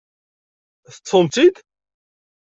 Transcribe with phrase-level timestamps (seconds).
[0.93, 1.55] Teṭṭfem-tt-id?